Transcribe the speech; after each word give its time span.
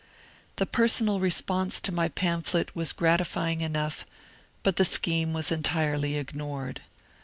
The 0.55 0.65
personal 0.65 1.19
response 1.19 1.79
to 1.81 1.91
my 1.91 2.09
pamphlet 2.09 2.75
was 2.75 2.91
gratifying 2.91 3.61
enough, 3.61 4.07
but 4.63 4.77
the 4.77 4.83
scheme 4.83 5.31
was 5.31 5.51
entirely 5.51 6.17
ignored. 6.17 6.81